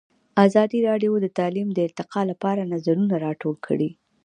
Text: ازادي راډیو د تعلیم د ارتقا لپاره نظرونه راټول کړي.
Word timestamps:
ازادي 0.45 0.79
راډیو 0.89 1.13
د 1.21 1.25
تعلیم 1.37 1.67
د 1.73 1.77
ارتقا 1.87 2.21
لپاره 2.31 2.69
نظرونه 2.73 3.13
راټول 3.25 3.55
کړي. 3.65 3.89